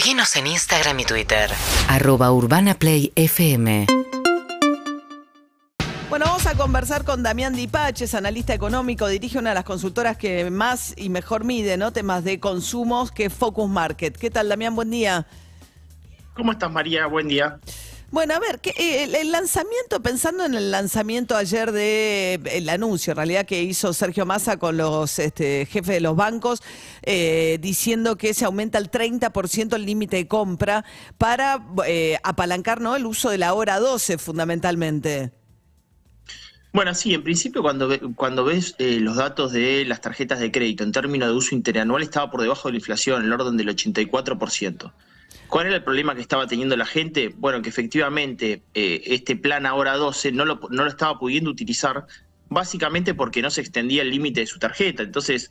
Seguinos 0.00 0.34
en 0.36 0.46
Instagram 0.46 0.98
y 1.00 1.04
Twitter. 1.04 1.50
Arroba 1.86 2.32
Urbana 2.32 2.72
Play 2.72 3.12
FM. 3.16 3.84
Bueno, 6.08 6.24
vamos 6.24 6.46
a 6.46 6.54
conversar 6.54 7.04
con 7.04 7.22
Damián 7.22 7.54
Dipaches, 7.54 8.14
analista 8.14 8.54
económico, 8.54 9.06
dirige 9.08 9.38
una 9.38 9.50
de 9.50 9.56
las 9.56 9.64
consultoras 9.64 10.16
que 10.16 10.48
más 10.48 10.94
y 10.96 11.10
mejor 11.10 11.44
mide 11.44 11.76
¿no? 11.76 11.92
temas 11.92 12.24
de 12.24 12.40
consumos, 12.40 13.12
que 13.12 13.28
Focus 13.28 13.68
Market. 13.68 14.16
¿Qué 14.16 14.30
tal, 14.30 14.48
Damián? 14.48 14.74
Buen 14.74 14.90
día. 14.90 15.26
¿Cómo 16.32 16.52
estás, 16.52 16.72
María? 16.72 17.04
Buen 17.04 17.28
día. 17.28 17.60
Bueno, 18.10 18.34
a 18.34 18.40
ver, 18.40 18.58
que, 18.60 18.70
eh, 18.70 19.04
el, 19.20 19.30
lanzamiento, 19.30 20.02
pensando 20.02 20.44
en 20.44 20.54
el 20.56 20.72
lanzamiento 20.72 21.36
ayer 21.36 21.70
de 21.70 22.40
el 22.52 22.68
anuncio, 22.68 23.12
en 23.12 23.16
realidad, 23.18 23.46
que 23.46 23.62
hizo 23.62 23.92
Sergio 23.92 24.26
Massa 24.26 24.56
con 24.56 24.76
los 24.76 25.20
este, 25.20 25.64
jefes 25.66 25.94
de 25.94 26.00
los 26.00 26.16
bancos, 26.16 26.60
eh, 27.02 27.58
diciendo 27.60 28.16
que 28.16 28.34
se 28.34 28.44
aumenta 28.44 28.78
el 28.78 28.90
30% 28.90 29.76
el 29.76 29.86
límite 29.86 30.16
de 30.16 30.26
compra 30.26 30.84
para 31.18 31.64
eh, 31.86 32.18
apalancar 32.24 32.80
¿no? 32.80 32.96
el 32.96 33.06
uso 33.06 33.30
de 33.30 33.38
la 33.38 33.54
hora 33.54 33.78
12, 33.78 34.18
fundamentalmente. 34.18 35.30
Bueno, 36.72 36.94
sí, 36.94 37.14
en 37.14 37.22
principio 37.22 37.62
cuando, 37.62 37.86
ve- 37.88 38.00
cuando 38.16 38.44
ves 38.44 38.74
eh, 38.78 38.98
los 39.00 39.16
datos 39.16 39.52
de 39.52 39.84
las 39.84 40.00
tarjetas 40.00 40.40
de 40.40 40.50
crédito 40.50 40.82
en 40.82 40.90
términos 40.92 41.28
de 41.28 41.34
uso 41.34 41.54
interanual 41.54 42.02
estaba 42.02 42.30
por 42.30 42.42
debajo 42.42 42.66
de 42.68 42.72
la 42.72 42.78
inflación, 42.78 43.20
en 43.20 43.26
el 43.26 43.32
orden 43.32 43.56
del 43.56 43.68
84%. 43.68 44.92
¿Cuál 45.50 45.66
era 45.66 45.76
el 45.76 45.82
problema 45.82 46.14
que 46.14 46.20
estaba 46.20 46.46
teniendo 46.46 46.76
la 46.76 46.86
gente? 46.86 47.34
Bueno, 47.36 47.60
que 47.60 47.68
efectivamente 47.68 48.62
eh, 48.72 49.02
este 49.06 49.34
plan 49.34 49.66
ahora 49.66 49.96
12 49.96 50.30
no 50.30 50.44
lo, 50.44 50.60
no 50.70 50.84
lo 50.84 50.88
estaba 50.88 51.18
pudiendo 51.18 51.50
utilizar 51.50 52.06
básicamente 52.48 53.14
porque 53.14 53.42
no 53.42 53.50
se 53.50 53.60
extendía 53.60 54.02
el 54.02 54.10
límite 54.10 54.40
de 54.40 54.46
su 54.46 54.60
tarjeta. 54.60 55.02
Entonces, 55.02 55.50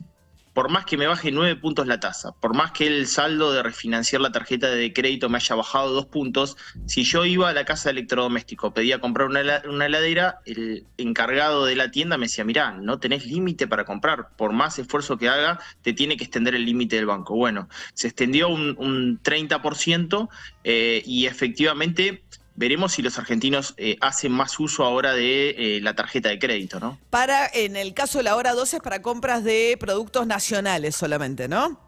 por 0.52 0.68
más 0.68 0.84
que 0.84 0.96
me 0.96 1.06
baje 1.06 1.30
nueve 1.30 1.56
puntos 1.56 1.86
la 1.86 2.00
tasa, 2.00 2.32
por 2.32 2.54
más 2.54 2.72
que 2.72 2.86
el 2.86 3.06
saldo 3.06 3.52
de 3.52 3.62
refinanciar 3.62 4.20
la 4.20 4.32
tarjeta 4.32 4.68
de 4.70 4.92
crédito 4.92 5.28
me 5.28 5.36
haya 5.38 5.54
bajado 5.54 5.92
dos 5.92 6.06
puntos, 6.06 6.56
si 6.86 7.04
yo 7.04 7.24
iba 7.24 7.48
a 7.48 7.52
la 7.52 7.64
casa 7.64 7.88
de 7.88 7.92
electrodoméstico, 8.00 8.74
pedía 8.74 8.98
comprar 9.00 9.28
una, 9.28 9.40
hela- 9.42 9.62
una 9.68 9.86
heladera, 9.86 10.40
el 10.44 10.86
encargado 10.96 11.64
de 11.66 11.76
la 11.76 11.90
tienda 11.90 12.18
me 12.18 12.26
decía, 12.26 12.44
mirá, 12.44 12.72
no 12.72 12.98
tenés 12.98 13.26
límite 13.26 13.66
para 13.68 13.84
comprar, 13.84 14.30
por 14.36 14.52
más 14.52 14.78
esfuerzo 14.78 15.16
que 15.18 15.28
haga, 15.28 15.60
te 15.82 15.92
tiene 15.92 16.16
que 16.16 16.24
extender 16.24 16.54
el 16.54 16.64
límite 16.64 16.96
del 16.96 17.06
banco. 17.06 17.36
Bueno, 17.36 17.68
se 17.94 18.08
extendió 18.08 18.48
un, 18.48 18.74
un 18.78 19.20
30% 19.22 20.28
eh, 20.64 21.02
y 21.06 21.26
efectivamente 21.26 22.24
veremos 22.60 22.92
si 22.92 23.00
los 23.00 23.18
argentinos 23.18 23.72
eh, 23.78 23.96
hacen 24.02 24.32
más 24.32 24.60
uso 24.60 24.84
ahora 24.84 25.14
de 25.14 25.50
eh, 25.76 25.80
la 25.80 25.94
tarjeta 25.94 26.28
de 26.28 26.38
crédito, 26.38 26.78
¿no? 26.78 26.98
Para, 27.08 27.46
en 27.52 27.74
el 27.74 27.94
caso 27.94 28.18
de 28.18 28.24
la 28.24 28.36
hora 28.36 28.52
12, 28.52 28.76
es 28.76 28.82
para 28.82 29.00
compras 29.00 29.42
de 29.44 29.76
productos 29.80 30.26
nacionales 30.26 30.94
solamente, 30.94 31.48
¿no? 31.48 31.80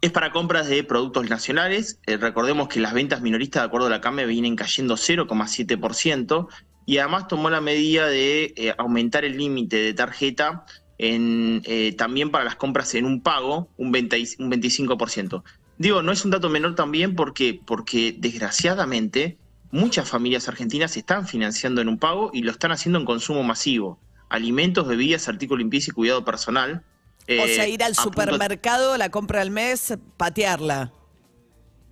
Es 0.00 0.12
para 0.12 0.30
compras 0.30 0.68
de 0.68 0.84
productos 0.84 1.28
nacionales. 1.28 1.98
Eh, 2.06 2.16
recordemos 2.16 2.68
que 2.68 2.78
las 2.78 2.94
ventas 2.94 3.20
minoristas, 3.20 3.62
de 3.62 3.66
acuerdo 3.66 3.88
a 3.88 3.90
la 3.90 4.00
CAME, 4.00 4.26
vienen 4.26 4.54
cayendo 4.54 4.96
0,7%. 4.96 6.46
Y 6.86 6.98
además 6.98 7.26
tomó 7.26 7.50
la 7.50 7.60
medida 7.60 8.06
de 8.06 8.74
aumentar 8.78 9.24
el 9.24 9.36
límite 9.36 9.76
de 9.76 9.92
tarjeta 9.92 10.64
en, 10.98 11.62
también 11.96 12.30
para 12.30 12.44
las 12.44 12.54
compras 12.56 12.94
en 12.94 13.06
un 13.06 13.22
pago, 13.22 13.68
un, 13.76 13.90
20 13.90 14.18
y- 14.18 14.28
un 14.38 14.50
25%. 14.50 15.42
Digo, 15.78 16.02
no 16.02 16.12
es 16.12 16.24
un 16.24 16.30
dato 16.30 16.48
menor 16.48 16.74
también 16.76 17.14
porque, 17.16 17.60
porque 17.66 18.14
desgraciadamente 18.16 19.36
muchas 19.70 20.08
familias 20.08 20.48
argentinas 20.48 20.92
se 20.92 21.00
están 21.00 21.26
financiando 21.26 21.80
en 21.80 21.88
un 21.88 21.98
pago 21.98 22.30
y 22.32 22.42
lo 22.42 22.50
están 22.50 22.72
haciendo 22.72 22.98
en 22.98 23.04
consumo 23.04 23.42
masivo. 23.42 23.98
Alimentos, 24.28 24.86
bebidas, 24.86 25.28
artículos 25.28 25.60
limpieza 25.60 25.90
y 25.90 25.94
cuidado 25.94 26.24
personal. 26.24 26.84
o 27.22 27.32
eh, 27.32 27.54
sea, 27.54 27.68
ir 27.68 27.82
al 27.82 27.94
supermercado, 27.94 28.96
la 28.96 29.10
compra 29.10 29.40
del 29.40 29.50
mes, 29.50 29.96
patearla. 30.16 30.92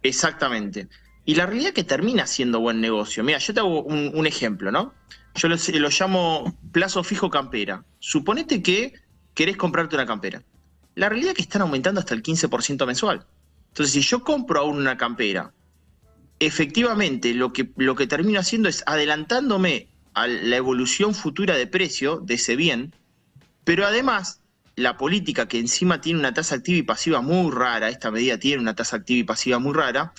Exactamente. 0.03 0.89
Y 1.25 1.35
la 1.35 1.47
realidad 1.47 1.69
es 1.69 1.75
que 1.75 1.85
termina 1.85 2.27
siendo 2.27 2.61
buen 2.61 2.81
negocio. 2.81 3.23
Mira, 3.23 3.39
yo 3.39 3.53
te 3.53 3.61
hago 3.61 3.83
un, 3.83 4.13
un 4.15 4.27
ejemplo, 4.27 4.71
¿no? 4.71 4.95
Yo 5.35 5.49
lo, 5.49 5.57
lo 5.57 5.89
llamo 5.91 6.59
plazo 6.73 7.05
fijo 7.05 7.29
campera. 7.29 7.85
Suponete 7.99 8.63
que 8.63 8.95
querés 9.35 9.57
comprarte 9.57 9.95
una 9.95 10.07
campera. 10.07 10.43
La 10.95 11.09
realidad 11.09 11.31
es 11.31 11.37
que 11.37 11.43
están 11.43 11.63
aumentando 11.63 12.01
hasta 12.01 12.15
el 12.15 12.23
15% 12.23 12.87
mensual. 12.87 13.27
Entonces, 13.69 13.93
si 13.93 14.01
yo 14.01 14.25
compro 14.25 14.61
aún 14.61 14.79
una 14.79 14.97
campera, 14.97 15.53
efectivamente 16.41 17.35
lo 17.35 17.53
que, 17.53 17.71
lo 17.77 17.95
que 17.95 18.07
termino 18.07 18.41
haciendo 18.41 18.69
es 18.69 18.83
adelantándome 18.87 19.89
a 20.15 20.27
la 20.27 20.57
evolución 20.57 21.15
futura 21.15 21.57
de 21.57 21.67
precio 21.67 22.19
de 22.19 22.35
ese 22.35 22.57
bien, 22.57 22.95
pero 23.65 23.87
además 23.87 24.41
la 24.77 24.97
política 24.97 25.49
que 25.49 25.59
encima 25.59 26.01
tiene 26.01 26.21
una 26.21 26.35
tasa 26.35 26.57
activa 26.57 26.79
y 26.79 26.83
pasiva 26.83 27.21
muy 27.21 27.51
rara, 27.51 27.89
esta 27.89 28.11
medida 28.11 28.39
tiene 28.39 28.63
una 28.63 28.75
tasa 28.75 28.97
activa 28.97 29.21
y 29.21 29.25
pasiva 29.25 29.59
muy 29.59 29.75
rara, 29.75 30.13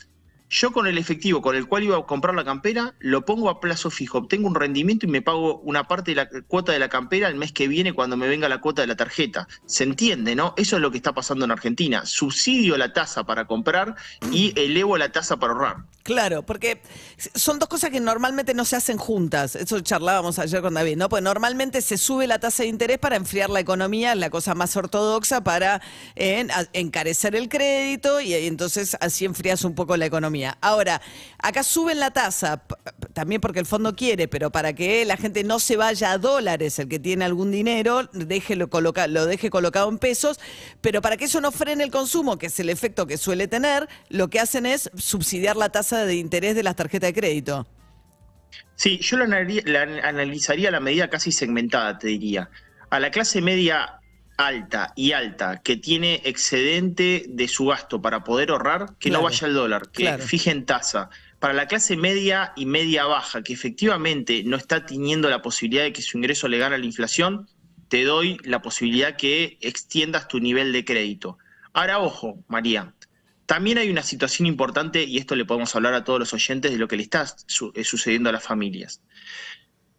yo 0.50 0.72
con 0.72 0.88
el 0.88 0.98
efectivo 0.98 1.42
con 1.42 1.56
el 1.56 1.68
cual 1.68 1.84
iba 1.84 1.98
a 1.98 2.06
comprar 2.06 2.34
la 2.34 2.44
campera, 2.44 2.96
lo 3.00 3.24
pongo 3.24 3.50
a 3.50 3.60
plazo 3.60 3.92
fijo, 3.92 4.18
obtengo 4.18 4.48
un 4.48 4.56
rendimiento 4.56 5.06
y 5.06 5.10
me 5.10 5.22
pago 5.22 5.60
una 5.60 5.88
parte 5.88 6.12
de 6.12 6.16
la 6.16 6.30
cuota 6.48 6.72
de 6.72 6.80
la 6.80 6.90
campera 6.90 7.28
el 7.28 7.36
mes 7.36 7.52
que 7.52 7.68
viene 7.68 7.94
cuando 7.94 8.18
me 8.18 8.28
venga 8.28 8.50
la 8.50 8.60
cuota 8.60 8.82
de 8.82 8.88
la 8.88 8.96
tarjeta. 8.96 9.48
Se 9.66 9.84
entiende, 9.84 10.36
¿no? 10.36 10.54
Eso 10.58 10.78
es 10.78 10.82
lo 10.82 10.90
que 10.90 10.98
está 10.98 11.14
pasando 11.14 11.46
en 11.46 11.52
Argentina. 11.52 12.06
Subsidio 12.06 12.78
la 12.78 12.94
tasa 12.94 13.24
para 13.26 13.46
comprar 13.46 13.96
y 14.32 14.60
elevo 14.60 14.98
la 14.98 15.12
tasa 15.12 15.38
para 15.38 15.54
ahorrar. 15.54 15.78
Claro, 16.04 16.44
porque 16.44 16.82
son 17.36 17.60
dos 17.60 17.70
cosas 17.70 17.92
que 17.92 18.00
normalmente 18.00 18.56
no 18.56 18.66
se 18.66 18.76
hacen 18.76 18.98
juntas. 18.98 19.56
Eso 19.56 19.80
charlábamos 19.82 20.40
ayer 20.40 20.62
con 20.62 20.74
David, 20.74 20.98
¿no? 20.98 21.10
Pues 21.10 21.22
normalmente 21.22 21.82
se 21.82 22.00
sube 22.00 22.26
la 22.26 22.40
tasa 22.40 22.64
de 22.64 22.70
interés 22.70 22.98
para 22.98 23.16
enfriar 23.16 23.52
la 23.52 23.60
economía, 23.60 24.16
la 24.16 24.32
cosa 24.32 24.56
más 24.56 24.76
ortodoxa 24.76 25.44
para 25.44 25.82
eh, 26.16 26.48
encarecer 26.74 27.36
el 27.36 27.50
crédito 27.50 28.20
y, 28.22 28.34
y 28.34 28.48
entonces 28.48 28.98
así 29.00 29.26
enfrías 29.26 29.64
un 29.64 29.76
poco 29.76 29.96
la 29.96 30.08
economía. 30.08 30.39
Ahora, 30.62 31.02
acá 31.38 31.64
suben 31.64 32.00
la 32.00 32.12
tasa, 32.12 32.64
también 33.14 33.42
porque 33.42 33.60
el 33.60 33.66
fondo 33.66 33.96
quiere, 33.96 34.28
pero 34.28 34.52
para 34.52 34.74
que 34.74 35.06
la 35.06 35.18
gente 35.18 35.44
no 35.44 35.60
se 35.60 35.78
vaya 35.78 36.12
a 36.12 36.18
dólares, 36.18 36.80
el 36.80 36.88
que 36.88 37.00
tiene 37.00 37.26
algún 37.26 37.52
dinero, 37.52 38.10
déjelo 38.14 38.70
coloca- 38.70 39.08
lo 39.08 39.26
deje 39.26 39.50
colocado 39.50 39.90
en 39.90 39.98
pesos, 39.98 40.40
pero 40.82 41.02
para 41.02 41.18
que 41.18 41.26
eso 41.26 41.42
no 41.42 41.52
frene 41.52 41.84
el 41.84 41.92
consumo, 41.92 42.38
que 42.38 42.48
es 42.48 42.60
el 42.60 42.70
efecto 42.70 43.06
que 43.08 43.18
suele 43.18 43.48
tener, 43.48 43.88
lo 44.10 44.30
que 44.30 44.40
hacen 44.40 44.66
es 44.66 44.90
subsidiar 44.96 45.56
la 45.56 45.70
tasa 45.70 46.06
de 46.06 46.16
interés 46.16 46.56
de 46.56 46.64
las 46.64 46.76
tarjetas 46.76 47.10
de 47.10 47.14
crédito. 47.14 47.68
Sí, 48.76 48.98
yo 49.00 49.18
lo 49.18 49.26
anali- 49.26 49.64
la 49.66 49.82
an- 49.84 50.00
analizaría 50.06 50.72
la 50.72 50.80
medida 50.80 51.10
casi 51.10 51.32
segmentada, 51.32 51.98
te 51.98 52.08
diría. 52.08 52.50
A 52.90 53.00
la 53.00 53.12
clase 53.12 53.42
media 53.42 53.99
alta 54.40 54.94
y 54.96 55.12
alta 55.12 55.62
que 55.62 55.76
tiene 55.76 56.22
excedente 56.24 57.26
de 57.28 57.48
su 57.50 57.66
gasto 57.66 58.02
para 58.02 58.24
poder 58.24 58.52
ahorrar, 58.52 58.96
que 58.98 59.10
Claro, 59.10 59.24
no 59.24 59.30
vaya 59.30 59.48
al 59.48 59.54
dólar, 59.54 59.90
que 59.92 60.04
claro. 60.04 60.24
fijen 60.24 60.66
tasa. 60.66 61.10
Para 61.40 61.54
la 61.54 61.68
clase 61.68 61.98
media 61.98 62.54
y 62.56 62.66
media 62.66 63.04
baja, 63.06 63.44
que 63.44 63.52
efectivamente 63.52 64.44
no 64.46 64.56
está 64.56 64.86
teniendo 64.86 65.30
la 65.30 65.42
posibilidad 65.42 65.84
de 65.84 65.92
que 65.92 66.02
su 66.02 66.18
ingreso 66.18 66.48
le 66.48 66.58
gane 66.58 66.76
a 66.76 66.78
la 66.78 66.86
inflación, 66.86 67.48
te 67.90 68.06
doy 68.06 68.38
la 68.44 68.62
posibilidad 68.62 69.18
que 69.18 69.58
extiendas 69.62 70.30
tu 70.30 70.40
nivel 70.40 70.72
de 70.72 70.86
crédito. 70.86 71.38
Ahora, 71.74 72.00
ojo, 72.00 72.42
María, 72.48 72.94
también 73.46 73.78
hay 73.78 73.90
una 73.90 74.04
situación 74.04 74.46
importante, 74.48 75.04
y 75.04 75.18
esto 75.18 75.36
le 75.36 75.44
podemos 75.44 75.76
hablar 75.76 75.94
a 75.96 76.06
todos 76.06 76.20
los 76.20 76.34
oyentes 76.34 76.72
de 76.72 76.78
lo 76.78 76.88
que 76.88 76.96
le 76.96 77.04
está 77.04 77.26
su- 77.48 77.74
eh, 77.76 77.84
sucediendo 77.84 78.30
a 78.30 78.32
las 78.32 78.44
familias. 78.44 79.02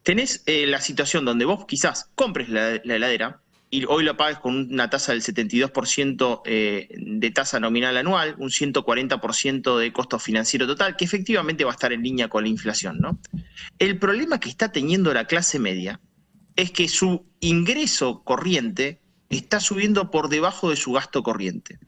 Tenés 0.02 0.42
eh, 0.46 0.66
la 0.66 0.80
situación 0.80 1.26
donde 1.26 1.44
vos 1.44 1.66
quizás 1.66 2.10
compres 2.14 2.48
la, 2.48 2.80
la 2.84 2.96
heladera 2.96 3.42
y 3.70 3.84
hoy 3.84 4.02
lo 4.02 4.16
pagues 4.16 4.38
con 4.38 4.72
una 4.72 4.90
tasa 4.90 5.12
del 5.12 5.22
72% 5.22 6.42
eh, 6.44 6.88
de 6.90 7.30
tasa 7.30 7.60
nominal 7.60 7.96
anual, 7.96 8.34
un 8.38 8.50
140% 8.50 9.78
de 9.78 9.92
costo 9.92 10.18
financiero 10.18 10.66
total, 10.66 10.96
que 10.96 11.04
efectivamente 11.04 11.64
va 11.64 11.70
a 11.70 11.74
estar 11.74 11.92
en 11.92 12.02
línea 12.02 12.28
con 12.28 12.42
la 12.42 12.48
inflación. 12.48 12.98
¿no? 12.98 13.18
El 13.78 13.98
problema 13.98 14.40
que 14.40 14.48
está 14.48 14.72
teniendo 14.72 15.14
la 15.14 15.26
clase 15.26 15.60
media 15.60 16.00
es 16.56 16.72
que 16.72 16.88
su 16.88 17.24
ingreso 17.38 18.24
corriente 18.24 19.00
está 19.28 19.60
subiendo 19.60 20.10
por 20.10 20.28
debajo 20.28 20.70
de 20.70 20.76
su 20.76 20.92
gasto 20.92 21.22
corriente. 21.22 21.78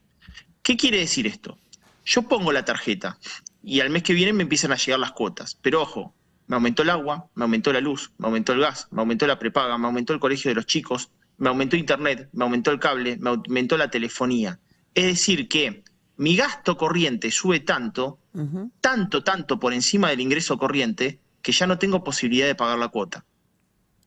¿Qué 0.62 0.76
quiere 0.76 0.98
decir 0.98 1.26
esto? 1.26 1.58
Yo 2.04 2.22
pongo 2.22 2.52
la 2.52 2.64
tarjeta 2.64 3.18
y 3.60 3.80
al 3.80 3.90
mes 3.90 4.04
que 4.04 4.14
viene 4.14 4.32
me 4.32 4.44
empiezan 4.44 4.70
a 4.70 4.76
llegar 4.76 5.00
las 5.00 5.12
cuotas, 5.12 5.58
pero 5.60 5.82
ojo, 5.82 6.14
me 6.46 6.54
aumentó 6.54 6.82
el 6.82 6.90
agua, 6.90 7.28
me 7.34 7.42
aumentó 7.42 7.72
la 7.72 7.80
luz, 7.80 8.12
me 8.18 8.26
aumentó 8.26 8.52
el 8.52 8.60
gas, 8.60 8.86
me 8.92 9.00
aumentó 9.00 9.26
la 9.26 9.40
prepaga, 9.40 9.76
me 9.78 9.86
aumentó 9.86 10.12
el 10.12 10.20
colegio 10.20 10.50
de 10.50 10.54
los 10.54 10.66
chicos, 10.66 11.10
me 11.42 11.48
aumentó 11.48 11.74
internet, 11.74 12.28
me 12.34 12.44
aumentó 12.44 12.70
el 12.70 12.78
cable, 12.78 13.16
me 13.16 13.30
aumentó 13.30 13.76
la 13.76 13.90
telefonía. 13.90 14.60
Es 14.94 15.06
decir, 15.06 15.48
que 15.48 15.82
mi 16.16 16.36
gasto 16.36 16.76
corriente 16.76 17.32
sube 17.32 17.58
tanto, 17.58 18.20
tanto, 18.80 19.24
tanto 19.24 19.58
por 19.58 19.72
encima 19.72 20.10
del 20.10 20.20
ingreso 20.20 20.56
corriente, 20.56 21.18
que 21.42 21.50
ya 21.50 21.66
no 21.66 21.78
tengo 21.78 22.04
posibilidad 22.04 22.46
de 22.46 22.54
pagar 22.54 22.78
la 22.78 22.90
cuota. 22.90 23.24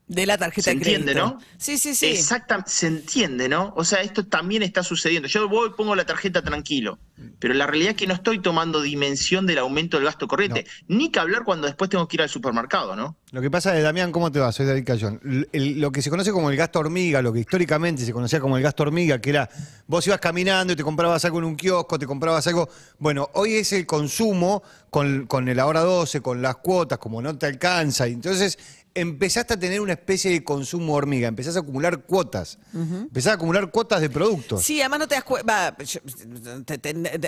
De 0.07 0.27
la 0.27 0.37
tarjeta 0.37 0.65
¿Se 0.65 0.75
de 0.75 0.81
crédito. 0.81 0.99
entiende, 0.99 1.19
no? 1.19 1.39
Sí, 1.57 1.79
sí, 1.79 1.95
sí. 1.95 2.05
Exactamente, 2.05 2.69
se 2.69 2.87
entiende, 2.87 3.49
¿no? 3.49 3.73
O 3.75 3.83
sea, 3.83 4.01
esto 4.01 4.23
también 4.23 4.61
está 4.61 4.83
sucediendo. 4.83 5.27
Yo 5.27 5.49
voy 5.49 5.71
pongo 5.75 5.95
la 5.95 6.05
tarjeta 6.05 6.43
tranquilo, 6.43 6.99
pero 7.39 7.55
la 7.55 7.65
realidad 7.65 7.91
es 7.91 7.97
que 7.97 8.05
no 8.05 8.13
estoy 8.13 8.39
tomando 8.39 8.81
dimensión 8.81 9.47
del 9.47 9.57
aumento 9.57 9.97
del 9.97 10.05
gasto 10.05 10.27
corriente, 10.27 10.67
ni 10.87 11.09
que 11.09 11.19
hablar 11.19 11.43
cuando 11.43 11.65
después 11.65 11.89
tengo 11.89 12.07
que 12.07 12.17
ir 12.17 12.21
al 12.21 12.29
supermercado, 12.29 12.95
¿no? 12.95 13.17
Lo 13.31 13.41
que 13.41 13.49
pasa 13.49 13.75
es, 13.75 13.83
Damián, 13.83 14.11
¿cómo 14.11 14.31
te 14.31 14.39
va? 14.39 14.51
Soy 14.51 14.67
David 14.67 14.85
Cayón. 14.85 15.19
Lo 15.51 15.91
que 15.91 16.03
se 16.03 16.11
conoce 16.11 16.31
como 16.31 16.51
el 16.51 16.55
gasto 16.55 16.77
hormiga, 16.79 17.23
lo 17.23 17.33
que 17.33 17.39
históricamente 17.39 18.05
se 18.05 18.13
conocía 18.13 18.39
como 18.39 18.57
el 18.57 18.63
gasto 18.63 18.83
hormiga, 18.83 19.19
que 19.19 19.31
era 19.31 19.49
vos 19.87 20.05
ibas 20.05 20.19
caminando 20.19 20.73
y 20.73 20.75
te 20.75 20.83
comprabas 20.83 21.25
algo 21.25 21.39
en 21.39 21.45
un 21.45 21.55
kiosco, 21.55 21.97
te 21.97 22.05
comprabas 22.05 22.45
algo. 22.45 22.69
Bueno, 22.99 23.27
hoy 23.33 23.55
es 23.55 23.73
el 23.73 23.87
consumo 23.87 24.61
con, 24.91 25.25
con 25.25 25.49
el 25.49 25.59
ahora 25.59 25.81
12, 25.81 26.21
con 26.21 26.43
las 26.43 26.57
cuotas, 26.57 26.99
como 26.99 27.23
no 27.23 27.35
te 27.35 27.47
alcanza. 27.47 28.07
Y 28.07 28.13
entonces 28.13 28.57
empezaste 28.95 29.53
a 29.53 29.59
tener 29.59 29.81
una 29.81 29.93
especie 29.93 30.31
de 30.31 30.43
consumo 30.43 30.93
hormiga, 30.93 31.27
empezás 31.27 31.55
a 31.57 31.59
acumular 31.59 32.03
cuotas, 32.05 32.57
empezás 32.73 33.33
a 33.33 33.35
acumular 33.35 33.69
cuotas 33.69 33.99
de 34.01 34.09
productos. 34.09 34.63
Sí, 34.63 34.79
además 34.81 34.99
no 34.99 35.07
te 35.07 35.15
das 35.15 35.23
cuenta. 35.25 35.75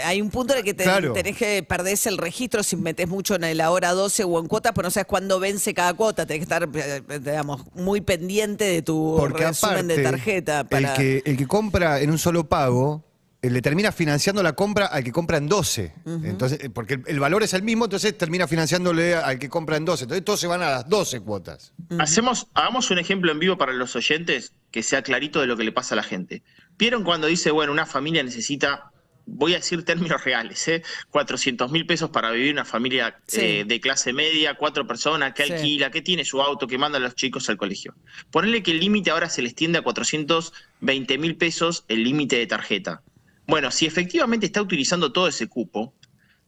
hay 0.05 0.21
un 0.21 0.29
punto 0.29 0.53
en 0.53 0.59
el 0.59 0.65
que 0.65 0.73
te- 0.73 0.83
Claro. 0.83 1.13
tenés 1.13 1.35
que 1.37 1.63
perdés 1.63 2.05
el 2.07 2.17
registro 2.17 2.63
si 2.63 2.75
metes 2.77 3.07
mucho 3.07 3.35
en 3.35 3.43
el 3.43 3.61
hora 3.61 3.91
12 3.91 4.23
o 4.23 4.39
en 4.39 4.47
cuotas, 4.47 4.71
pero 4.73 4.87
no 4.87 4.91
sabes 4.91 5.07
cuándo 5.07 5.39
vence 5.39 5.73
cada 5.73 5.93
cuota. 5.93 6.25
Tenés 6.25 6.39
que 6.39 6.43
estar, 6.53 6.69
eh, 6.73 7.01
digamos, 7.19 7.61
muy 7.75 8.01
pendiente 8.01 8.63
de 8.65 8.81
tu 8.81 9.15
Porque 9.17 9.45
resumen 9.47 9.87
de 9.87 9.95
aparte, 9.95 10.09
tarjeta. 10.17 10.63
Para... 10.63 10.91
el, 10.95 10.97
que, 11.23 11.29
el 11.29 11.37
que 11.37 11.47
compra 11.47 11.99
en 12.01 12.11
un 12.11 12.17
solo 12.17 12.47
pago, 12.47 13.03
le 13.49 13.61
termina 13.61 13.91
financiando 13.91 14.41
la 14.43 14.53
compra 14.53 14.85
al 14.87 15.03
que 15.03 15.11
compra 15.11 15.37
en 15.37 15.47
12. 15.47 15.93
Entonces, 16.23 16.59
eh, 16.63 16.69
porque 16.69 16.95
el, 16.95 17.03
el 17.07 17.19
valor 17.19 17.43
es 17.43 17.53
el 17.53 17.63
mismo, 17.63 17.85
entonces 17.85 18.17
termina 18.17 18.47
financiándole 18.47 19.15
al 19.15 19.39
que 19.39 19.49
compra 19.49 19.77
en 19.77 19.85
12. 19.85 20.03
Entonces 20.05 20.25
todos 20.25 20.39
se 20.39 20.47
van 20.47 20.61
a 20.61 20.69
las 20.69 20.89
12 20.89 21.21
cuotas. 21.21 21.73
Hacemos, 21.99 22.47
hagamos 22.53 22.89
un 22.91 22.99
ejemplo 22.99 23.31
en 23.31 23.39
vivo 23.39 23.57
para 23.57 23.73
los 23.73 23.95
oyentes 23.95 24.53
que 24.71 24.83
sea 24.83 25.01
clarito 25.01 25.39
de 25.41 25.47
lo 25.47 25.55
que 25.57 25.63
le 25.63 25.71
pasa 25.71 25.95
a 25.95 25.97
la 25.97 26.03
gente. 26.03 26.43
¿Vieron 26.77 27.03
cuando 27.03 27.27
dice, 27.27 27.51
bueno, 27.51 27.71
una 27.71 27.85
familia 27.85 28.21
necesita, 28.21 28.91
voy 29.25 29.53
a 29.53 29.57
decir 29.57 29.83
términos 29.83 30.23
reales, 30.23 30.67
¿eh? 30.67 30.83
400 31.09 31.71
mil 31.71 31.85
pesos 31.85 32.09
para 32.11 32.31
vivir 32.31 32.53
una 32.53 32.65
familia 32.65 33.17
Sí. 33.27 33.39
eh, 33.41 33.63
de 33.65 33.79
clase 33.81 34.13
media, 34.13 34.53
cuatro 34.55 34.85
personas, 34.87 35.33
que 35.33 35.45
Sí. 35.45 35.53
alquila, 35.53 35.89
que 35.91 36.01
tiene 36.01 36.23
su 36.23 36.41
auto, 36.41 36.67
que 36.67 36.77
manda 36.77 36.97
a 36.97 37.01
los 37.01 37.15
chicos 37.15 37.49
al 37.49 37.57
colegio? 37.57 37.95
Ponerle 38.31 38.61
que 38.61 38.71
el 38.71 38.79
límite 38.79 39.09
ahora 39.11 39.29
se 39.29 39.41
le 39.41 39.47
extiende 39.49 39.79
a 39.79 39.81
420 39.81 41.17
mil 41.17 41.35
pesos 41.35 41.83
el 41.87 42.03
límite 42.03 42.37
de 42.37 42.47
tarjeta. 42.47 43.01
Bueno, 43.47 43.71
si 43.71 43.85
efectivamente 43.85 44.45
está 44.45 44.61
utilizando 44.61 45.11
todo 45.13 45.27
ese 45.27 45.47
cupo, 45.47 45.93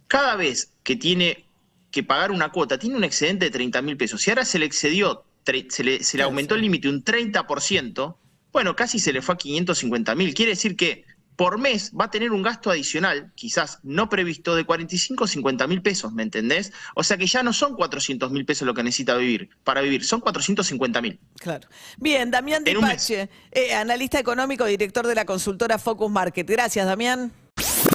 cada 0.08 0.36
vez 0.36 0.74
que 0.84 0.98
tiene 0.98 1.46
que 1.92 2.04
pagar 2.04 2.32
una 2.32 2.52
cuota, 2.52 2.78
tiene 2.78 2.98
un 2.98 3.04
excedente 3.04 3.46
de 3.46 3.52
30 3.52 3.82
mil 3.82 3.98
pesos. 3.98 4.22
Si 4.22 4.30
ahora 4.30 4.44
se 4.46 4.60
le 4.60 4.66
excedió, 4.66 5.24
se 5.70 5.84
le, 5.84 6.04
se 6.04 6.18
le 6.18 6.24
aumentó 6.24 6.56
el 6.56 6.62
límite 6.62 6.90
un 6.90 7.04
30%, 7.04 8.18
bueno, 8.52 8.76
casi 8.76 9.00
se 9.00 9.14
le 9.14 9.22
fue 9.22 9.36
a 9.36 9.38
550 9.38 10.14
mil. 10.16 10.34
Quiere 10.34 10.52
decir 10.52 10.76
que 10.76 11.06
por 11.40 11.58
mes 11.58 11.94
va 11.98 12.06
a 12.06 12.12
tener 12.12 12.34
un 12.34 12.42
gasto 12.42 12.70
adicional, 12.70 13.32
quizás 13.34 13.80
no 13.84 14.10
previsto, 14.10 14.58
de 14.58 14.66
45 14.66 15.24
o 15.24 15.26
50 15.28 15.68
mil 15.68 15.82
pesos, 15.82 16.12
¿me 16.12 16.22
entendés? 16.22 16.74
O 16.96 17.04
sea 17.06 17.16
que 17.16 17.28
ya 17.28 17.44
no 17.44 17.54
son 17.54 17.76
400 17.76 18.30
mil 18.30 18.46
pesos 18.46 18.66
lo 18.66 18.74
que 18.74 18.84
necesita 18.84 19.16
vivir 19.16 19.50
para 19.64 19.80
vivir, 19.80 20.04
son 20.04 20.20
450 20.20 21.02
mil. 21.02 21.18
Claro. 21.38 21.70
Bien, 21.96 22.30
Damián 22.30 22.66
Dipache, 22.66 23.30
eh, 23.54 23.74
analista 23.74 24.20
económico, 24.20 24.66
director 24.66 25.08
de 25.08 25.16
la 25.16 25.24
consultora 25.24 25.80
Focus 25.80 26.12
Market. 26.12 26.46
Gracias, 26.46 26.86
Damián. 26.86 27.32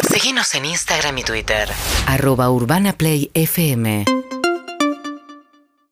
Seguinos 0.09 0.55
en 0.55 0.65
Instagram 0.65 1.19
y 1.19 1.25
Twitter. 1.25 1.69
Arroba 2.07 2.49
Urbana 2.49 2.95
Play 2.95 3.31
FM 3.35 4.07